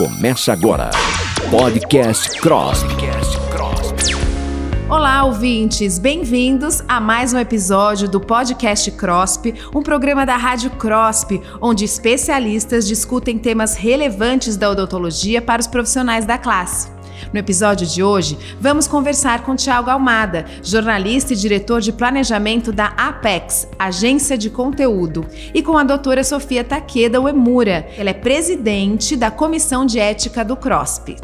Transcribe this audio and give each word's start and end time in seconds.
Começa 0.00 0.54
agora. 0.54 0.88
Podcast 1.50 2.40
Cross. 2.40 2.84
Olá, 4.88 5.24
ouvintes! 5.24 5.98
Bem-vindos 5.98 6.82
a 6.88 6.98
mais 6.98 7.34
um 7.34 7.38
episódio 7.38 8.08
do 8.08 8.18
Podcast 8.18 8.90
CROSP, 8.92 9.52
um 9.74 9.82
programa 9.82 10.24
da 10.24 10.38
Rádio 10.38 10.70
CROSP, 10.70 11.42
onde 11.60 11.84
especialistas 11.84 12.88
discutem 12.88 13.36
temas 13.36 13.76
relevantes 13.76 14.56
da 14.56 14.70
odontologia 14.70 15.42
para 15.42 15.60
os 15.60 15.66
profissionais 15.66 16.24
da 16.24 16.38
classe. 16.38 16.88
No 17.32 17.38
episódio 17.38 17.86
de 17.86 18.02
hoje, 18.02 18.38
vamos 18.60 18.86
conversar 18.86 19.42
com 19.42 19.56
Tiago 19.56 19.90
Almada, 19.90 20.44
jornalista 20.62 21.32
e 21.32 21.36
diretor 21.36 21.80
de 21.80 21.92
planejamento 21.92 22.72
da 22.72 22.86
Apex, 22.96 23.68
agência 23.78 24.36
de 24.36 24.50
conteúdo, 24.50 25.26
e 25.54 25.62
com 25.62 25.76
a 25.76 25.84
doutora 25.84 26.24
Sofia 26.24 26.64
Taqueda 26.64 27.20
Uemura. 27.20 27.88
Ela 27.96 28.10
é 28.10 28.14
presidente 28.14 29.16
da 29.16 29.30
Comissão 29.30 29.86
de 29.86 29.98
Ética 29.98 30.44
do 30.44 30.56
CROSP. 30.56 31.16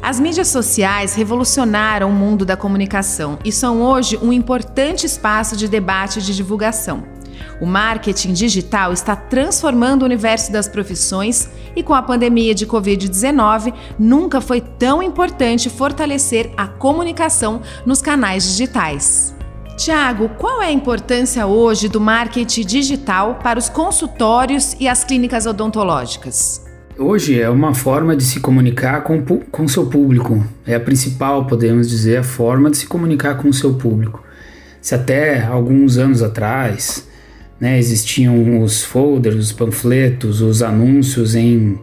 As 0.00 0.18
mídias 0.18 0.48
sociais 0.48 1.14
revolucionaram 1.14 2.08
o 2.08 2.14
mundo 2.14 2.44
da 2.44 2.56
comunicação 2.56 3.38
e 3.44 3.52
são 3.52 3.82
hoje 3.82 4.18
um 4.22 4.32
importante 4.32 5.04
espaço 5.04 5.56
de 5.56 5.68
debate 5.68 6.18
e 6.18 6.22
de 6.22 6.34
divulgação. 6.34 7.17
O 7.60 7.66
marketing 7.66 8.32
digital 8.32 8.92
está 8.92 9.16
transformando 9.16 10.02
o 10.02 10.04
universo 10.04 10.52
das 10.52 10.68
profissões 10.68 11.48
e, 11.74 11.82
com 11.82 11.94
a 11.94 12.02
pandemia 12.02 12.54
de 12.54 12.66
Covid-19, 12.66 13.72
nunca 13.98 14.40
foi 14.40 14.60
tão 14.60 15.02
importante 15.02 15.68
fortalecer 15.68 16.50
a 16.56 16.66
comunicação 16.66 17.62
nos 17.84 18.00
canais 18.00 18.44
digitais. 18.44 19.34
Tiago, 19.76 20.28
qual 20.30 20.60
é 20.60 20.66
a 20.66 20.72
importância 20.72 21.46
hoje 21.46 21.88
do 21.88 22.00
marketing 22.00 22.66
digital 22.66 23.36
para 23.42 23.58
os 23.58 23.68
consultórios 23.68 24.74
e 24.80 24.88
as 24.88 25.04
clínicas 25.04 25.46
odontológicas? 25.46 26.66
Hoje 26.98 27.40
é 27.40 27.48
uma 27.48 27.72
forma 27.72 28.16
de 28.16 28.24
se 28.24 28.40
comunicar 28.40 29.02
com 29.02 29.64
o 29.64 29.68
seu 29.68 29.86
público. 29.86 30.44
É 30.66 30.74
a 30.74 30.80
principal, 30.80 31.46
podemos 31.46 31.88
dizer, 31.88 32.16
a 32.16 32.24
forma 32.24 32.72
de 32.72 32.76
se 32.76 32.88
comunicar 32.88 33.36
com 33.36 33.48
o 33.48 33.54
seu 33.54 33.74
público. 33.74 34.20
Se 34.80 34.96
até 34.96 35.44
alguns 35.44 35.96
anos 35.96 36.24
atrás 36.24 37.07
né, 37.60 37.78
existiam 37.78 38.62
os 38.62 38.84
folders, 38.84 39.36
os 39.36 39.52
panfletos, 39.52 40.40
os 40.40 40.62
anúncios 40.62 41.34
em 41.34 41.78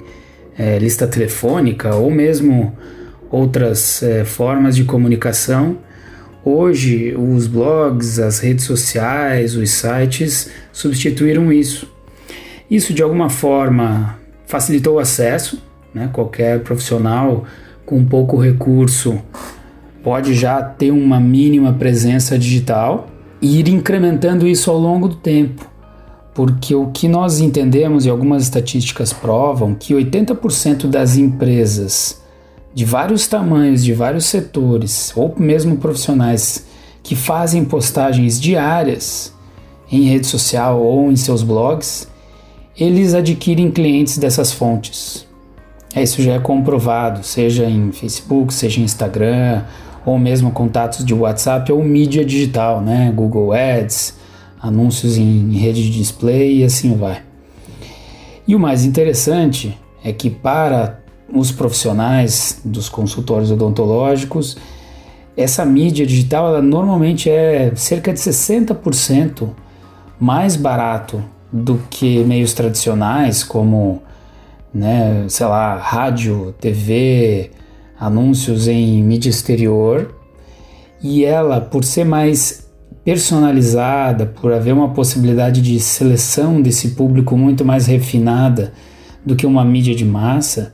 é, 0.58 0.80
lista 0.80 1.06
telefônica 1.06 1.94
ou 1.96 2.10
mesmo 2.10 2.76
outras 3.30 4.02
é, 4.02 4.24
formas 4.24 4.76
de 4.76 4.86
comunicação. 4.86 5.78
Hoje, 6.44 7.16
os 7.18 7.48
blogs, 7.48 8.20
as 8.20 8.40
redes 8.40 8.66
sociais, 8.66 9.56
os 9.56 9.70
sites 9.70 10.50
substituíram 10.72 11.52
isso. 11.52 11.92
Isso 12.70 12.94
de 12.94 13.04
alguma 13.04 13.30
forma 13.30 14.18
facilitou 14.46 14.96
o 14.96 15.00
acesso, 15.00 15.62
né? 15.94 16.10
qualquer 16.14 16.62
profissional 16.62 17.46
com 17.86 18.04
pouco 18.06 18.38
recurso 18.38 19.20
pode 20.04 20.36
já 20.36 20.62
ter 20.62 20.92
uma 20.92 21.20
mínima 21.20 21.74
presença 21.74 22.38
digital 22.38 23.10
ir 23.42 23.68
incrementando 23.68 24.48
isso 24.48 24.70
ao 24.72 24.78
longo 24.78 25.08
do 25.08 25.16
tempo. 25.16 25.70
Porque 26.34 26.76
o 26.76 26.88
que 26.88 27.08
nós 27.08 27.40
entendemos 27.40 28.06
e 28.06 28.10
algumas 28.10 28.44
estatísticas 28.44 29.14
provam 29.14 29.74
que 29.74 29.94
80% 29.94 30.88
das 30.88 31.16
empresas 31.16 32.22
de 32.74 32.84
vários 32.84 33.26
tamanhos, 33.26 33.84
de 33.84 33.94
vários 33.94 34.26
setores, 34.26 35.14
ou 35.16 35.34
mesmo 35.38 35.78
profissionais 35.78 36.66
que 37.02 37.16
fazem 37.16 37.64
postagens 37.64 38.40
diárias 38.40 39.34
em 39.90 40.04
rede 40.10 40.28
social 40.28 40.82
ou 40.82 41.10
em 41.10 41.16
seus 41.16 41.42
blogs, 41.42 42.08
eles 42.78 43.14
adquirem 43.14 43.72
clientes 43.72 44.18
dessas 44.18 44.52
fontes. 44.52 45.26
Isso 45.96 46.22
já 46.22 46.34
é 46.34 46.40
comprovado, 46.40 47.24
seja 47.24 47.64
em 47.64 47.92
Facebook, 47.94 48.54
seja 48.54 48.82
em 48.82 48.84
Instagram, 48.84 49.64
ou 50.06 50.20
mesmo 50.20 50.52
contatos 50.52 51.04
de 51.04 51.14
WhatsApp 51.14 51.72
ou 51.72 51.84
mídia 51.84 52.24
digital, 52.24 52.82
né? 52.82 53.12
Google 53.14 53.54
Ads, 53.54 54.16
anúncios 54.62 55.18
em 55.18 55.52
rede 55.54 55.84
de 55.84 55.98
display 55.98 56.60
e 56.60 56.64
assim 56.64 56.96
vai. 56.96 57.22
E 58.48 58.56
o 58.56 58.60
mais 58.60 58.86
interessante 58.86 59.78
é 60.04 60.14
que 60.14 60.30
para 60.30 61.00
os 61.34 61.52
profissionais 61.52 62.62
dos 62.64 62.88
consultórios 62.88 63.50
odontológicos, 63.52 64.58
essa 65.36 65.66
mídia 65.66 66.06
digital 66.06 66.50
ela 66.50 66.62
normalmente 66.62 67.30
é 67.30 67.72
cerca 67.76 68.14
de 68.14 68.20
60% 68.20 69.50
mais 70.20 70.56
barato 70.56 71.24
do 71.52 71.80
que 71.90 72.24
meios 72.24 72.54
tradicionais 72.54 73.44
como, 73.44 74.02
né, 74.74 75.26
sei 75.28 75.46
lá, 75.46 75.76
rádio, 75.76 76.54
TV, 76.60 77.52
anúncios 78.00 78.68
em 78.68 79.02
mídia 79.04 79.30
exterior, 79.30 80.16
e 81.02 81.24
ela, 81.24 81.62
por 81.62 81.84
ser 81.84 82.04
mais 82.04 82.66
personalizada, 83.04 84.26
por 84.26 84.52
haver 84.52 84.74
uma 84.74 84.90
possibilidade 84.90 85.62
de 85.62 85.80
seleção 85.80 86.62
desse 86.62 86.90
público 86.90 87.38
muito 87.38 87.64
mais 87.64 87.86
refinada 87.86 88.74
do 89.24 89.36
que 89.36 89.46
uma 89.46 89.64
mídia 89.64 89.94
de 89.94 90.04
massa, 90.04 90.74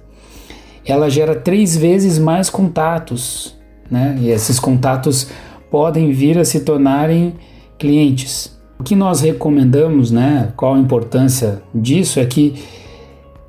ela 0.85 1.09
gera 1.09 1.35
três 1.35 1.75
vezes 1.75 2.17
mais 2.17 2.49
contatos, 2.49 3.57
né? 3.89 4.17
E 4.19 4.29
esses 4.29 4.59
contatos 4.59 5.27
podem 5.69 6.11
vir 6.11 6.37
a 6.37 6.45
se 6.45 6.61
tornarem 6.61 7.35
clientes. 7.77 8.57
O 8.79 8.83
que 8.83 8.95
nós 8.95 9.21
recomendamos, 9.21 10.11
né? 10.11 10.53
Qual 10.55 10.73
a 10.73 10.79
importância 10.79 11.61
disso 11.75 12.19
é 12.19 12.25
que 12.25 12.55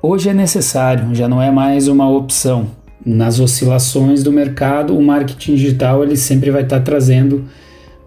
hoje 0.01 0.29
é 0.29 0.33
necessário, 0.33 1.15
já 1.15 1.27
não 1.27 1.41
é 1.41 1.49
mais 1.49 1.87
uma 1.87 2.09
opção 2.09 2.67
nas 3.05 3.39
oscilações 3.39 4.23
do 4.23 4.31
mercado, 4.31 4.97
o 4.97 5.01
marketing 5.01 5.55
digital 5.55 6.03
ele 6.03 6.15
sempre 6.15 6.49
vai 6.51 6.63
estar 6.63 6.79
trazendo 6.79 7.45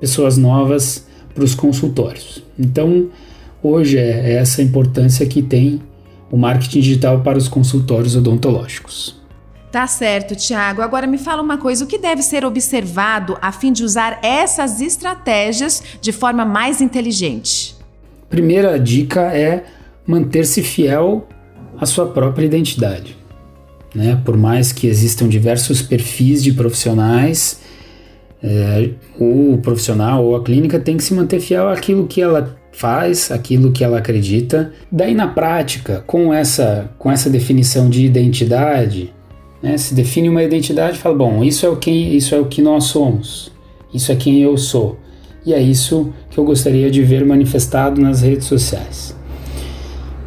pessoas 0.00 0.36
novas 0.36 1.06
para 1.34 1.44
os 1.44 1.54
consultórios. 1.54 2.42
Então, 2.58 3.08
hoje 3.62 3.98
é 3.98 4.34
essa 4.34 4.62
importância 4.62 5.26
que 5.26 5.42
tem 5.42 5.80
o 6.30 6.36
marketing 6.36 6.80
digital 6.80 7.20
para 7.20 7.36
os 7.38 7.48
consultórios 7.48 8.16
odontológicos. 8.16 9.20
Tá 9.70 9.86
certo, 9.86 10.34
Tiago. 10.34 10.80
Agora 10.80 11.06
me 11.06 11.18
fala 11.18 11.42
uma 11.42 11.58
coisa: 11.58 11.84
o 11.84 11.86
que 11.86 11.98
deve 11.98 12.22
ser 12.22 12.44
observado 12.44 13.36
a 13.42 13.52
fim 13.52 13.72
de 13.72 13.84
usar 13.84 14.18
essas 14.22 14.80
estratégias 14.80 15.82
de 16.00 16.12
forma 16.12 16.44
mais 16.44 16.80
inteligente? 16.80 17.76
Primeira 18.30 18.80
dica 18.80 19.20
é 19.36 19.64
manter-se 20.06 20.62
fiel 20.62 21.28
à 21.78 21.84
sua 21.84 22.06
própria 22.06 22.46
identidade. 22.46 23.16
Né? 23.96 24.20
Por 24.22 24.36
mais 24.36 24.72
que 24.72 24.86
existam 24.86 25.26
diversos 25.26 25.80
perfis 25.80 26.44
de 26.44 26.52
profissionais, 26.52 27.62
é, 28.42 28.90
o 29.18 29.58
profissional 29.62 30.22
ou 30.22 30.36
a 30.36 30.44
clínica 30.44 30.78
tem 30.78 30.98
que 30.98 31.02
se 31.02 31.14
manter 31.14 31.40
fiel 31.40 31.70
àquilo 31.70 32.06
que 32.06 32.20
ela 32.20 32.54
faz, 32.72 33.30
aquilo 33.30 33.72
que 33.72 33.82
ela 33.82 33.96
acredita. 33.96 34.70
Daí 34.92 35.14
na 35.14 35.26
prática, 35.26 36.04
com 36.06 36.32
essa, 36.32 36.90
com 36.98 37.10
essa 37.10 37.30
definição 37.30 37.88
de 37.88 38.04
identidade, 38.04 39.14
né, 39.62 39.78
se 39.78 39.94
define 39.94 40.28
uma 40.28 40.42
identidade 40.42 40.98
fala, 40.98 41.16
bom, 41.16 41.42
isso 41.42 41.64
é, 41.64 41.68
o 41.70 41.76
que, 41.76 41.90
isso 41.90 42.34
é 42.34 42.38
o 42.38 42.44
que 42.44 42.60
nós 42.60 42.84
somos, 42.84 43.50
isso 43.94 44.12
é 44.12 44.14
quem 44.14 44.42
eu 44.42 44.58
sou. 44.58 44.98
E 45.46 45.54
é 45.54 45.62
isso 45.62 46.12
que 46.28 46.36
eu 46.36 46.44
gostaria 46.44 46.90
de 46.90 47.02
ver 47.02 47.24
manifestado 47.24 47.98
nas 47.98 48.20
redes 48.20 48.44
sociais. 48.44 49.16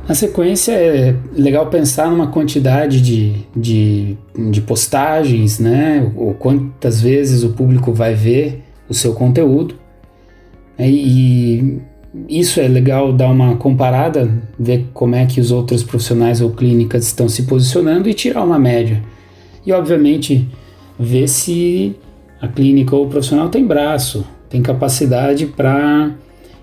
Na 0.09 0.15
sequência, 0.15 0.71
é 0.71 1.15
legal 1.35 1.67
pensar 1.67 2.09
numa 2.09 2.25
quantidade 2.25 2.99
de, 2.99 3.45
de, 3.55 4.17
de 4.49 4.59
postagens, 4.59 5.59
né? 5.59 6.11
Ou 6.15 6.33
quantas 6.33 6.99
vezes 6.99 7.43
o 7.43 7.49
público 7.51 7.93
vai 7.93 8.15
ver 8.15 8.63
o 8.89 8.93
seu 8.95 9.13
conteúdo. 9.13 9.75
E 10.79 11.77
isso 12.27 12.59
é 12.59 12.67
legal 12.67 13.13
dar 13.13 13.29
uma 13.29 13.55
comparada, 13.57 14.27
ver 14.57 14.87
como 14.95 15.13
é 15.13 15.27
que 15.27 15.39
os 15.39 15.51
outros 15.51 15.83
profissionais 15.83 16.41
ou 16.41 16.49
clínicas 16.49 17.05
estão 17.05 17.29
se 17.29 17.43
posicionando 17.43 18.09
e 18.09 18.13
tirar 18.15 18.43
uma 18.43 18.57
média. 18.57 19.03
E, 19.63 19.71
obviamente, 19.71 20.49
ver 20.99 21.27
se 21.27 21.95
a 22.41 22.47
clínica 22.47 22.95
ou 22.95 23.05
o 23.05 23.09
profissional 23.09 23.49
tem 23.49 23.63
braço, 23.63 24.25
tem 24.49 24.63
capacidade 24.63 25.45
para 25.45 26.15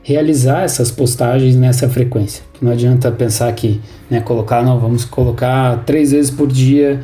realizar 0.07 0.63
essas 0.63 0.89
postagens 0.89 1.57
nessa 1.57 1.89
frequência. 1.89 2.45
Não 2.63 2.71
adianta 2.71 3.11
pensar 3.11 3.53
que, 3.53 3.81
né, 4.09 4.21
colocar, 4.21 4.63
não, 4.63 4.79
vamos 4.79 5.05
colocar 5.05 5.83
três 5.85 6.13
vezes 6.13 6.31
por 6.31 6.47
dia 6.47 7.01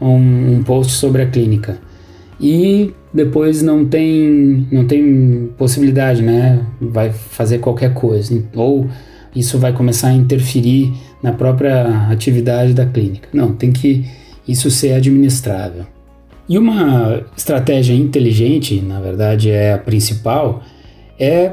um, 0.00 0.54
um, 0.54 0.62
post 0.62 0.94
sobre 0.94 1.20
a 1.20 1.26
clínica. 1.26 1.76
E 2.40 2.94
depois 3.12 3.60
não 3.60 3.84
tem, 3.84 4.66
não 4.72 4.86
tem 4.86 5.50
possibilidade, 5.58 6.22
né? 6.22 6.64
Vai 6.80 7.12
fazer 7.12 7.58
qualquer 7.58 7.92
coisa. 7.92 8.42
Ou 8.54 8.88
isso 9.36 9.58
vai 9.58 9.74
começar 9.74 10.08
a 10.08 10.14
interferir 10.14 10.94
na 11.22 11.32
própria 11.32 12.08
atividade 12.10 12.72
da 12.72 12.86
clínica. 12.86 13.28
Não, 13.30 13.52
tem 13.52 13.72
que 13.72 14.06
isso 14.46 14.70
ser 14.70 14.94
administrável. 14.94 15.84
E 16.48 16.56
uma 16.56 17.26
estratégia 17.36 17.92
inteligente, 17.92 18.80
na 18.80 19.00
verdade 19.00 19.50
é 19.50 19.74
a 19.74 19.78
principal, 19.78 20.62
é 21.20 21.52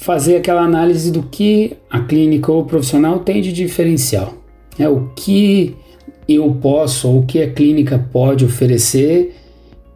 fazer 0.00 0.36
aquela 0.36 0.62
análise 0.62 1.10
do 1.10 1.22
que 1.22 1.76
a 1.90 2.00
clínica 2.00 2.52
ou 2.52 2.62
o 2.62 2.64
profissional 2.64 3.20
tem 3.20 3.40
de 3.40 3.52
diferencial. 3.52 4.34
É 4.78 4.88
o 4.88 5.10
que 5.16 5.74
eu 6.28 6.54
posso 6.60 7.08
ou 7.08 7.20
o 7.20 7.26
que 7.26 7.42
a 7.42 7.50
clínica 7.50 7.98
pode 8.12 8.44
oferecer 8.44 9.34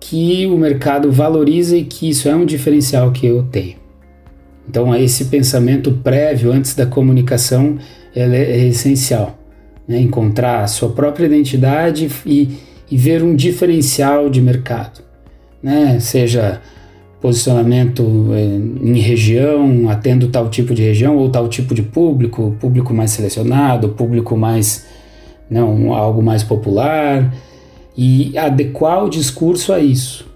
que 0.01 0.47
o 0.47 0.57
mercado 0.57 1.13
valoriza 1.13 1.77
e 1.77 1.85
que 1.85 2.09
isso 2.09 2.29
é 2.29 2.35
um 2.35 2.47
diferencial 2.47 3.13
que 3.13 3.27
eu 3.27 3.43
tenho. 3.45 3.77
Então, 4.69 4.95
esse 4.95 5.27
pensamento 5.27 5.93
prévio 6.03 6.53
antes 6.53 6.75
da 6.75 6.87
comunicação 6.87 7.77
é, 8.15 8.23
é 8.23 8.67
essencial. 8.67 9.39
Né? 9.87 10.01
Encontrar 10.01 10.63
a 10.63 10.67
sua 10.67 10.91
própria 10.91 11.27
identidade 11.27 12.09
e, 12.25 12.57
e 12.91 12.97
ver 12.97 13.23
um 13.23 13.35
diferencial 13.35 14.31
de 14.31 14.41
mercado. 14.41 15.03
Né? 15.63 15.99
Seja 16.01 16.61
posicionamento 17.21 18.03
é, 18.33 18.45
em 18.45 18.99
região, 18.99 19.89
atendo 19.91 20.29
tal 20.29 20.49
tipo 20.49 20.75
de 20.75 20.83
região 20.83 21.17
ou 21.17 21.29
tal 21.29 21.49
tipo 21.49 21.75
de 21.75 21.83
público, 21.83 22.57
público 22.59 22.95
mais 22.95 23.11
selecionado, 23.11 23.91
público 23.91 24.37
mais 24.37 24.87
não 25.51 25.93
algo 25.93 26.23
mais 26.23 26.43
popular 26.43 27.35
e 27.97 28.39
adequar 28.39 29.05
o 29.05 29.11
discurso 29.11 29.73
a 29.73 29.81
isso. 29.81 30.31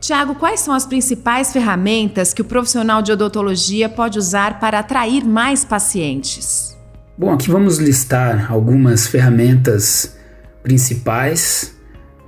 Tiago, 0.00 0.36
quais 0.36 0.60
são 0.60 0.72
as 0.72 0.86
principais 0.86 1.52
ferramentas 1.52 2.32
que 2.32 2.42
o 2.42 2.44
profissional 2.44 3.02
de 3.02 3.10
odontologia 3.10 3.88
pode 3.88 4.18
usar 4.18 4.60
para 4.60 4.78
atrair 4.78 5.24
mais 5.24 5.64
pacientes? 5.64 6.76
Bom, 7.16 7.32
aqui 7.32 7.50
vamos 7.50 7.78
listar 7.78 8.52
algumas 8.52 9.08
ferramentas 9.08 10.16
principais, 10.62 11.74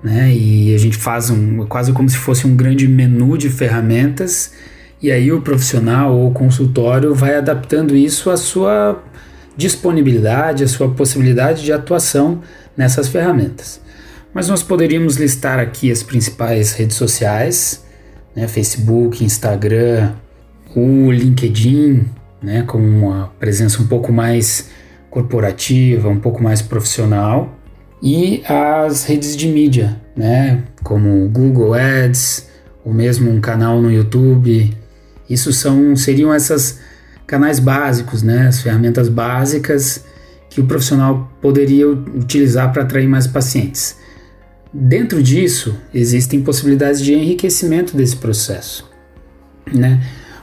né? 0.02 0.32
E 0.32 0.74
a 0.74 0.78
gente 0.78 0.96
faz 0.96 1.30
um 1.30 1.66
quase 1.66 1.92
como 1.92 2.08
se 2.08 2.16
fosse 2.16 2.46
um 2.46 2.56
grande 2.56 2.88
menu 2.88 3.36
de 3.36 3.48
ferramentas, 3.48 4.52
e 5.02 5.10
aí 5.10 5.32
o 5.32 5.40
profissional 5.40 6.14
ou 6.14 6.30
o 6.30 6.32
consultório 6.32 7.14
vai 7.14 7.36
adaptando 7.36 7.96
isso 7.96 8.30
à 8.30 8.36
sua 8.36 9.02
disponibilidade, 9.56 10.64
à 10.64 10.68
sua 10.68 10.90
possibilidade 10.90 11.62
de 11.62 11.72
atuação 11.72 12.40
nessas 12.76 13.08
ferramentas. 13.08 13.80
Mas 14.32 14.48
nós 14.48 14.62
poderíamos 14.62 15.16
listar 15.16 15.58
aqui 15.58 15.90
as 15.90 16.02
principais 16.02 16.72
redes 16.72 16.96
sociais, 16.96 17.84
né, 18.34 18.46
Facebook, 18.46 19.24
Instagram, 19.24 20.12
o 20.74 21.10
LinkedIn, 21.10 22.06
né, 22.42 22.62
com 22.62 22.78
uma 22.78 23.32
presença 23.38 23.82
um 23.82 23.86
pouco 23.86 24.12
mais 24.12 24.70
corporativa, 25.10 26.08
um 26.08 26.20
pouco 26.20 26.42
mais 26.42 26.62
profissional, 26.62 27.58
e 28.02 28.42
as 28.46 29.04
redes 29.04 29.36
de 29.36 29.48
mídia, 29.48 30.00
né, 30.16 30.62
como 30.82 31.28
Google 31.28 31.74
Ads, 31.74 32.48
ou 32.84 32.92
mesmo 32.92 33.30
um 33.30 33.40
canal 33.40 33.80
no 33.80 33.90
YouTube. 33.90 34.74
Isso 35.28 35.52
são 35.52 35.94
seriam 35.94 36.32
essas 36.32 36.80
canais 37.26 37.58
básicos, 37.58 38.22
né, 38.22 38.48
as 38.48 38.60
ferramentas 38.60 39.08
básicas 39.08 40.04
que 40.48 40.60
o 40.60 40.66
profissional 40.66 41.30
poderia 41.40 41.88
utilizar 41.88 42.72
para 42.72 42.82
atrair 42.82 43.08
mais 43.08 43.26
pacientes. 43.26 43.96
Dentro 44.72 45.22
disso, 45.22 45.76
existem 45.92 46.42
possibilidades 46.42 47.00
de 47.00 47.12
enriquecimento 47.12 47.96
desse 47.96 48.16
processo, 48.16 48.88
né? 49.72 50.00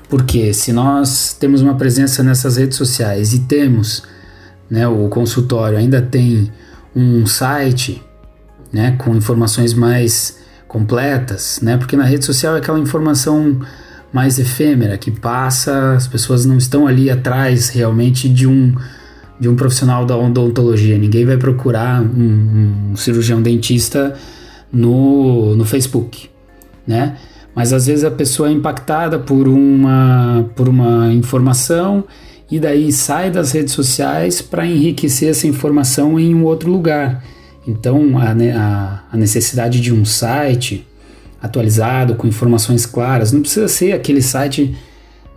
Porque 0.09 0.54
se 0.54 0.71
nós 0.71 1.33
temos 1.33 1.62
uma 1.62 1.75
presença 1.75 2.24
nessas 2.24 2.56
redes 2.56 2.77
sociais 2.77 3.33
e 3.33 3.39
temos, 3.39 4.04
né, 4.69 4.88
o 4.88 5.09
consultório 5.09 5.77
ainda 5.77 6.01
tem 6.01 6.51
um 6.97 7.27
site, 7.27 8.01
né, 8.73 8.95
com 8.97 9.15
informações 9.15 9.73
mais 9.73 10.39
completas, 10.67 11.59
né? 11.61 11.77
Porque 11.77 11.95
na 11.95 12.03
rede 12.03 12.25
social 12.25 12.55
é 12.55 12.57
aquela 12.57 12.79
informação 12.79 13.59
mais 14.11 14.39
efêmera 14.39 14.97
que 14.97 15.11
passa, 15.11 15.94
as 15.94 16.07
pessoas 16.07 16.45
não 16.45 16.57
estão 16.57 16.88
ali 16.88 17.09
atrás 17.09 17.69
realmente 17.69 18.27
de 18.27 18.47
um 18.47 18.75
de 19.39 19.47
um 19.47 19.55
profissional 19.55 20.03
da 20.03 20.17
odontologia. 20.17 20.97
Ninguém 20.97 21.23
vai 21.23 21.38
procurar 21.38 22.01
um, 22.01 22.91
um 22.91 22.95
cirurgião 22.95 23.39
dentista 23.39 24.15
no, 24.73 25.55
no 25.55 25.63
Facebook, 25.63 26.27
né? 26.88 27.15
Mas 27.53 27.71
às 27.71 27.85
vezes 27.85 28.03
a 28.03 28.09
pessoa 28.09 28.49
é 28.49 28.51
impactada 28.51 29.19
por 29.19 29.47
uma, 29.47 30.49
por 30.55 30.67
uma 30.67 31.13
informação 31.13 32.03
e 32.49 32.59
daí 32.59 32.91
sai 32.91 33.29
das 33.29 33.51
redes 33.51 33.73
sociais 33.73 34.41
para 34.41 34.65
enriquecer 34.65 35.29
essa 35.29 35.47
informação 35.47 36.19
em 36.19 36.33
um 36.33 36.44
outro 36.45 36.71
lugar. 36.71 37.23
Então 37.67 38.17
a, 38.17 38.31
a, 38.31 39.03
a 39.11 39.17
necessidade 39.17 39.81
de 39.81 39.94
um 39.94 40.05
site 40.05 40.88
atualizado 41.41 42.15
com 42.15 42.27
informações 42.27 42.85
claras 42.85 43.31
não 43.31 43.41
precisa 43.41 43.67
ser 43.67 43.91
aquele 43.91 44.21
site, 44.21 44.75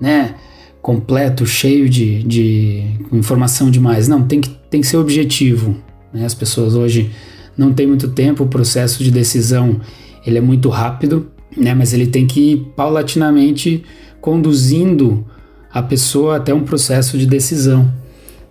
né? 0.00 0.34
completo, 0.80 1.44
cheio 1.44 1.88
de, 1.88 2.22
de 2.22 2.82
informação 3.12 3.70
demais. 3.70 4.08
Não, 4.08 4.22
tem 4.22 4.40
que, 4.40 4.50
tem 4.70 4.80
que 4.80 4.86
ser 4.86 4.96
objetivo. 4.96 5.76
Né? 6.12 6.24
As 6.24 6.34
pessoas 6.34 6.74
hoje 6.74 7.10
não 7.56 7.72
têm 7.72 7.86
muito 7.86 8.08
tempo, 8.08 8.44
o 8.44 8.48
processo 8.48 9.04
de 9.04 9.10
decisão 9.10 9.80
ele 10.26 10.38
é 10.38 10.40
muito 10.40 10.68
rápido, 10.68 11.30
né? 11.56 11.74
mas 11.74 11.92
ele 11.92 12.06
tem 12.06 12.26
que 12.26 12.52
ir 12.52 12.56
paulatinamente 12.76 13.84
conduzindo 14.20 15.26
a 15.72 15.82
pessoa 15.82 16.36
até 16.36 16.52
um 16.52 16.64
processo 16.64 17.16
de 17.18 17.26
decisão. 17.26 17.90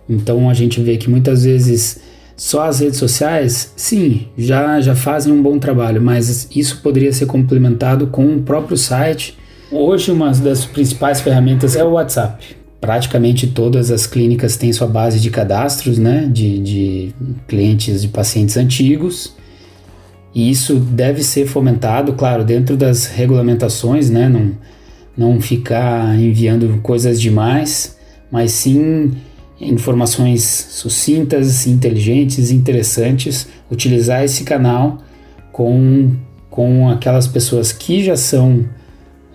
Então 0.08 0.48
a 0.48 0.54
gente 0.54 0.80
vê 0.80 0.96
que 0.96 1.08
muitas 1.08 1.44
vezes 1.44 2.00
só 2.36 2.66
as 2.66 2.80
redes 2.80 2.98
sociais, 2.98 3.72
sim, 3.76 4.28
já, 4.36 4.80
já 4.80 4.94
fazem 4.94 5.32
um 5.32 5.42
bom 5.42 5.58
trabalho, 5.58 6.00
mas 6.00 6.48
isso 6.54 6.80
poderia 6.82 7.12
ser 7.12 7.26
complementado 7.26 8.06
com 8.06 8.36
o 8.36 8.42
próprio 8.42 8.76
site 8.76 9.38
Hoje, 9.72 10.10
uma 10.10 10.32
das 10.32 10.64
principais 10.64 11.20
ferramentas 11.20 11.76
é 11.76 11.84
o 11.84 11.90
WhatsApp. 11.90 12.56
Praticamente 12.80 13.46
todas 13.46 13.92
as 13.92 14.04
clínicas 14.04 14.56
têm 14.56 14.72
sua 14.72 14.88
base 14.88 15.20
de 15.20 15.30
cadastros, 15.30 15.96
né, 15.96 16.28
de, 16.30 16.58
de 16.58 17.14
clientes 17.46 18.02
de 18.02 18.08
pacientes 18.08 18.56
antigos. 18.56 19.32
E 20.34 20.50
isso 20.50 20.74
deve 20.74 21.22
ser 21.22 21.46
fomentado, 21.46 22.14
claro, 22.14 22.44
dentro 22.44 22.76
das 22.76 23.06
regulamentações, 23.06 24.10
né, 24.10 24.28
não, 24.28 24.50
não 25.16 25.40
ficar 25.40 26.18
enviando 26.18 26.80
coisas 26.82 27.20
demais, 27.20 27.96
mas 28.30 28.52
sim 28.52 29.12
informações 29.60 30.42
sucintas, 30.70 31.66
inteligentes, 31.66 32.50
interessantes, 32.50 33.46
utilizar 33.70 34.24
esse 34.24 34.44
canal 34.44 34.98
com, 35.52 36.12
com 36.48 36.88
aquelas 36.88 37.26
pessoas 37.26 37.72
que 37.72 38.02
já 38.02 38.16
são 38.16 38.64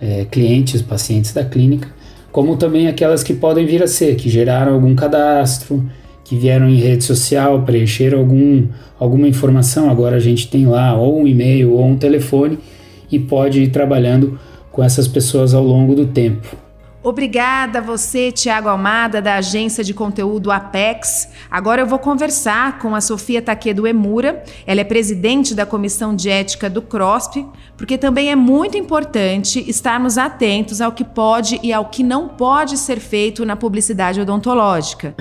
é, 0.00 0.24
clientes, 0.24 0.82
pacientes 0.82 1.32
da 1.32 1.44
clínica, 1.44 1.88
como 2.32 2.56
também 2.56 2.88
aquelas 2.88 3.22
que 3.22 3.34
podem 3.34 3.64
vir 3.64 3.82
a 3.82 3.86
ser, 3.86 4.16
que 4.16 4.28
geraram 4.28 4.74
algum 4.74 4.94
cadastro, 4.94 5.88
que 6.24 6.36
vieram 6.36 6.68
em 6.68 6.76
rede 6.76 7.04
social, 7.04 7.62
preencheram 7.62 8.18
algum, 8.18 8.66
alguma 8.98 9.28
informação. 9.28 9.88
Agora 9.88 10.16
a 10.16 10.20
gente 10.20 10.48
tem 10.48 10.66
lá 10.66 10.94
ou 10.96 11.20
um 11.20 11.26
e-mail 11.26 11.72
ou 11.72 11.86
um 11.86 11.96
telefone 11.96 12.58
e 13.10 13.18
pode 13.18 13.62
ir 13.62 13.68
trabalhando 13.68 14.38
com 14.76 14.84
essas 14.84 15.08
pessoas 15.08 15.54
ao 15.54 15.64
longo 15.64 15.94
do 15.94 16.06
tempo. 16.06 16.54
Obrigada 17.02 17.78
a 17.78 17.82
você, 17.82 18.30
Tiago 18.30 18.68
Almada, 18.68 19.22
da 19.22 19.36
agência 19.36 19.82
de 19.82 19.94
conteúdo 19.94 20.50
Apex. 20.50 21.28
Agora 21.50 21.80
eu 21.80 21.86
vou 21.86 21.98
conversar 21.98 22.78
com 22.78 22.94
a 22.94 23.00
Sofia 23.00 23.40
Taquedo 23.40 23.86
Emura. 23.86 24.42
Ela 24.66 24.80
é 24.80 24.84
presidente 24.84 25.54
da 25.54 25.64
Comissão 25.64 26.14
de 26.14 26.28
Ética 26.28 26.68
do 26.68 26.82
CROSP, 26.82 27.46
porque 27.76 27.96
também 27.96 28.30
é 28.30 28.36
muito 28.36 28.76
importante 28.76 29.64
estarmos 29.70 30.18
atentos 30.18 30.80
ao 30.80 30.92
que 30.92 31.04
pode 31.04 31.58
e 31.62 31.72
ao 31.72 31.86
que 31.86 32.02
não 32.02 32.28
pode 32.28 32.76
ser 32.76 32.98
feito 33.00 33.46
na 33.46 33.56
publicidade 33.56 34.20
odontológica. 34.20 35.14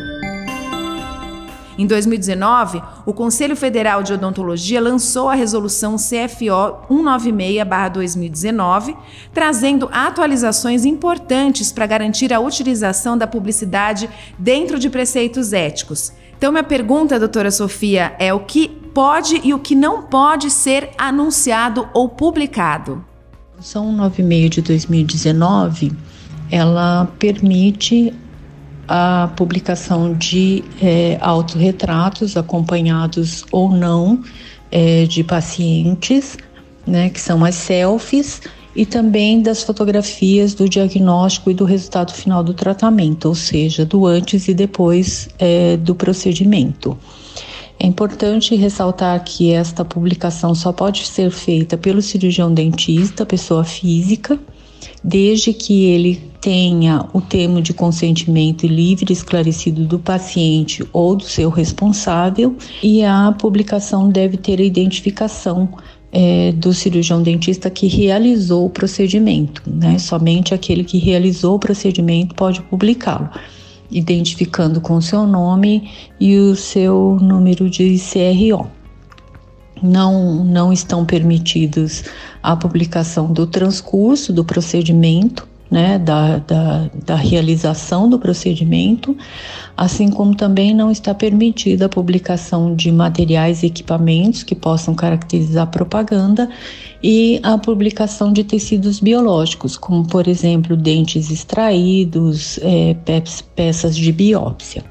Em 1.78 1.86
2019, 1.86 2.82
o 3.06 3.14
Conselho 3.14 3.56
Federal 3.56 4.02
de 4.02 4.14
Odontologia 4.14 4.80
lançou 4.80 5.30
a 5.30 5.36
resolução 5.36 5.98
CFO 5.98 6.88
196/2019, 6.90 8.96
trazendo 9.34 9.90
atualizações 9.92 10.86
importantes 10.86 11.74
para 11.74 11.86
garantir 11.86 12.34
a 12.34 12.40
utilização 12.40 13.18
da 13.18 13.28
publicidade 13.28 14.10
dentro 14.40 14.80
de 14.80 14.90
preceitos 14.90 15.52
éticos. 15.52 16.14
Então, 16.38 16.50
minha 16.52 16.64
pergunta, 16.64 17.20
doutora 17.20 17.52
Sofia, 17.52 18.16
é 18.20 18.34
o 18.34 18.40
que 18.40 18.70
pode 18.70 19.42
e 19.44 19.54
o 19.54 19.60
que 19.60 19.76
não 19.76 20.04
pode 20.04 20.50
ser 20.50 20.92
anunciado 20.98 21.90
ou 21.94 22.08
publicado? 22.08 23.04
Resolução 23.58 23.92
196 23.92 24.50
de 24.50 24.62
2019, 24.62 25.92
ela 26.52 27.10
permite 27.20 28.14
a 28.88 29.32
publicação 29.36 30.14
de 30.14 30.64
é, 30.82 31.18
autorretratos 31.22 32.38
acompanhados 32.38 33.44
ou 33.52 33.70
não 33.72 34.22
é, 34.72 35.06
de 35.06 35.24
pacientes, 35.24 36.38
né, 36.86 37.10
que 37.10 37.20
são 37.20 37.44
as 37.44 37.56
selfies, 37.56 38.42
e 38.76 38.86
também 38.86 39.42
das 39.42 39.64
fotografias 39.64 40.54
do 40.54 40.68
diagnóstico 40.68 41.50
e 41.50 41.54
do 41.54 41.64
resultado 41.64 42.12
final 42.12 42.44
do 42.44 42.54
tratamento, 42.54 43.30
ou 43.30 43.36
seja, 43.36 43.86
do 43.86 44.06
antes 44.06 44.48
e 44.48 44.54
depois 44.54 45.30
é, 45.40 45.78
do 45.78 45.96
procedimento. 45.96 46.98
É 47.80 47.88
importante 47.88 48.56
ressaltar 48.56 49.24
que 49.24 49.52
esta 49.52 49.84
publicação 49.84 50.54
só 50.54 50.72
pode 50.72 51.06
ser 51.06 51.32
feita 51.32 51.78
pelo 51.78 52.02
cirurgião 52.02 52.54
dentista, 52.54 53.26
pessoa 53.26 53.64
física, 53.64 54.40
desde 55.04 55.54
que 55.54 55.86
ele 55.86 56.22
tenha 56.42 57.06
o 57.14 57.22
termo 57.22 57.62
de 57.62 57.74
consentimento 57.74 58.68
livre 58.68 59.12
esclarecido 59.12 59.86
do 59.86 59.98
paciente 59.98 60.84
ou 60.94 61.16
do 61.16 61.24
seu 61.24 61.50
responsável, 61.50 62.56
e 62.84 63.04
a 63.04 63.34
publicação 63.38 64.10
deve 64.10 64.38
ter 64.38 64.60
a 64.60 64.64
identificação 64.64 65.70
é, 66.12 66.52
do 66.54 66.74
cirurgião 66.74 67.22
dentista 67.22 67.70
que 67.70 67.88
realizou 67.88 68.66
o 68.66 68.70
procedimento, 68.70 69.62
né? 69.68 70.00
Somente 70.00 70.54
aquele 70.54 70.84
que 70.84 70.98
realizou 70.98 71.56
o 71.56 71.60
procedimento 71.60 72.34
pode 72.36 72.62
publicá-lo, 72.62 73.30
identificando 73.92 74.80
com 74.80 75.02
seu 75.02 75.28
nome 75.28 75.90
e 76.20 76.38
o 76.38 76.56
seu 76.56 77.18
número 77.22 77.70
de 77.70 77.98
CRO. 78.00 78.66
Não, 79.82 80.44
não 80.44 80.72
estão 80.72 81.06
permitidos 81.06 82.04
a 82.42 82.56
publicação 82.56 83.32
do 83.32 83.46
transcurso 83.46 84.32
do 84.32 84.46
procedimento, 84.46 85.48
né, 85.70 85.98
da, 85.98 86.38
da, 86.38 86.90
da, 87.06 87.16
realização 87.16 88.08
do 88.08 88.20
procedimento, 88.20 89.18
assim 89.76 90.10
como 90.10 90.36
também 90.36 90.74
não 90.74 90.92
está 90.92 91.14
permitida 91.14 91.88
a 91.88 91.90
publicação 91.90 92.76
de 92.76 92.92
materiais 92.92 93.64
e 93.64 93.68
equipamentos 93.68 94.44
que 94.44 94.56
possam 94.56 94.94
caracterizar 94.94 95.68
propaganda 95.68 96.50
e 97.02 97.40
a 97.44 97.58
publicação 97.58 98.32
de 98.32 98.44
tecidos 98.44 99.00
biológicos, 99.00 99.76
como 99.76 100.08
por 100.08 100.28
exemplo 100.28 100.78
dentes 100.78 101.30
extraídos, 101.30 102.60
é, 102.62 102.96
peças 103.56 103.96
de 103.96 104.12
biópsia. 104.12 104.84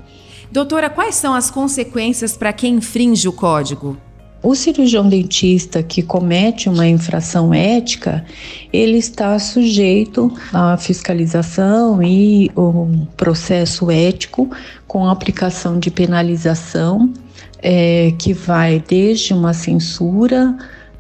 Doutora, 0.50 0.91
quais 0.91 1.14
são 1.14 1.35
as 1.35 1.50
consequências 1.50 2.37
para 2.37 2.53
quem 2.53 2.75
infringe 2.75 3.26
o 3.29 3.33
código? 3.33 3.97
O 4.44 4.54
cirurgião 4.54 5.08
dentista 5.08 5.82
que 5.82 6.02
comete 6.02 6.68
uma 6.68 6.86
infração 6.86 7.54
ética, 7.54 8.22
ele 8.70 8.98
está 8.98 9.38
sujeito 9.38 10.30
à 10.52 10.76
fiscalização 10.76 12.02
e 12.02 12.50
o 12.54 13.06
processo 13.16 13.90
ético 13.90 14.50
com 14.86 15.08
aplicação 15.08 15.78
de 15.78 15.90
penalização 15.90 17.10
é, 17.62 18.12
que 18.18 18.34
vai 18.34 18.84
desde 18.86 19.32
uma 19.32 19.54
censura 19.54 20.54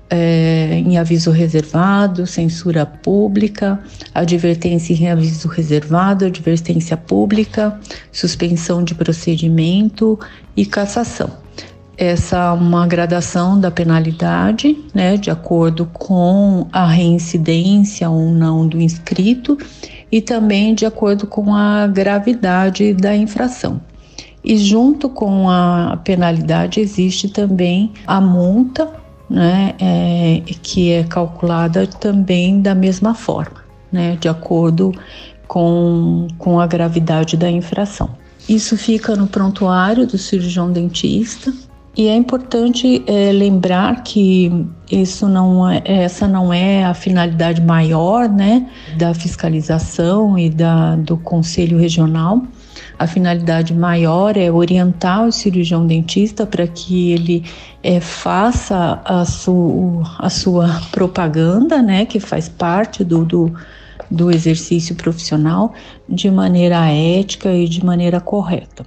é, 0.08 0.82
em 0.82 0.96
aviso 0.96 1.30
reservado, 1.30 2.26
censura 2.26 2.86
pública, 2.86 3.78
advertência 4.14 4.94
em 4.94 5.10
aviso 5.10 5.48
reservado, 5.48 6.24
advertência 6.24 6.96
pública, 6.96 7.78
suspensão 8.10 8.82
de 8.82 8.94
procedimento 8.94 10.18
e 10.56 10.64
cassação 10.64 11.43
essa 11.96 12.52
uma 12.52 12.86
gradação 12.86 13.58
da 13.58 13.70
penalidade, 13.70 14.76
né, 14.94 15.16
de 15.16 15.30
acordo 15.30 15.86
com 15.92 16.66
a 16.72 16.86
reincidência 16.86 18.10
ou 18.10 18.30
não 18.30 18.66
do 18.66 18.80
inscrito 18.80 19.56
e 20.10 20.20
também 20.20 20.74
de 20.74 20.86
acordo 20.86 21.26
com 21.26 21.54
a 21.54 21.86
gravidade 21.86 22.92
da 22.94 23.16
infração. 23.16 23.80
E 24.44 24.58
junto 24.58 25.08
com 25.08 25.48
a 25.48 25.98
penalidade 26.04 26.78
existe 26.78 27.28
também 27.28 27.92
a 28.06 28.20
multa, 28.20 28.90
né, 29.28 29.74
é, 29.80 30.42
que 30.62 30.92
é 30.92 31.04
calculada 31.04 31.86
também 31.86 32.60
da 32.60 32.74
mesma 32.74 33.14
forma, 33.14 33.64
né, 33.90 34.16
de 34.20 34.28
acordo 34.28 34.92
com, 35.48 36.28
com 36.36 36.60
a 36.60 36.66
gravidade 36.66 37.36
da 37.36 37.50
infração. 37.50 38.10
Isso 38.48 38.76
fica 38.76 39.16
no 39.16 39.26
prontuário 39.26 40.06
do 40.06 40.18
cirurgião 40.18 40.70
dentista, 40.70 41.52
e 41.96 42.08
é 42.08 42.14
importante 42.16 43.04
é, 43.06 43.30
lembrar 43.30 44.02
que 44.02 44.66
isso 44.90 45.28
não 45.28 45.68
é, 45.68 45.80
essa 45.84 46.26
não 46.26 46.52
é 46.52 46.84
a 46.84 46.92
finalidade 46.92 47.60
maior 47.62 48.28
né, 48.28 48.68
da 48.98 49.14
fiscalização 49.14 50.36
e 50.36 50.50
da, 50.50 50.96
do 50.96 51.16
Conselho 51.16 51.78
Regional. 51.78 52.42
A 52.98 53.06
finalidade 53.06 53.72
maior 53.72 54.36
é 54.36 54.50
orientar 54.50 55.24
o 55.24 55.30
cirurgião 55.30 55.86
dentista 55.86 56.44
para 56.44 56.66
que 56.66 57.12
ele 57.12 57.44
é, 57.80 58.00
faça 58.00 59.00
a, 59.04 59.24
su, 59.24 60.02
a 60.18 60.28
sua 60.28 60.80
propaganda, 60.90 61.80
né, 61.80 62.06
que 62.06 62.18
faz 62.18 62.48
parte 62.48 63.04
do, 63.04 63.24
do, 63.24 63.54
do 64.10 64.32
exercício 64.32 64.96
profissional, 64.96 65.72
de 66.08 66.28
maneira 66.28 66.90
ética 66.90 67.52
e 67.52 67.68
de 67.68 67.84
maneira 67.84 68.20
correta. 68.20 68.84